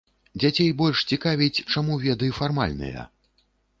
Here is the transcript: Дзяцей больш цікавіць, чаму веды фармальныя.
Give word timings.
Дзяцей 0.43 0.69
больш 0.79 1.03
цікавіць, 1.11 1.63
чаму 1.75 1.99
веды 2.07 2.31
фармальныя. 2.39 3.09